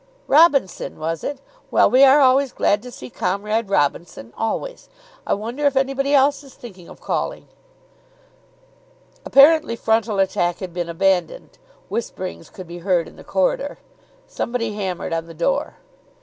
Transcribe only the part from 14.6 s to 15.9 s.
hammered on the door.